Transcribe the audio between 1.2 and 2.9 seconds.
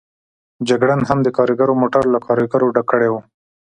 د کاریګرو موټر له کاریګرو ډک